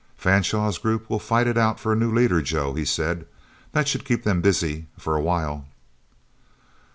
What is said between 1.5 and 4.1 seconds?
out for a new leader, Joe," he said. "That should